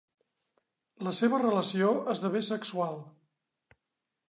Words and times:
La 1.07 1.13
seva 1.17 1.41
relació 1.43 1.91
esdevé 2.15 2.43
sexual. 2.49 3.01